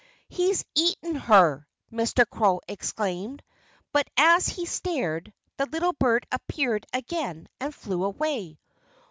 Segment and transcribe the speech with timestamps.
[0.29, 2.27] "He's eaten her!" Mr.
[2.27, 3.43] Crow exclaimed.
[3.91, 8.57] But as he stared, the little bird appeared again and flew away.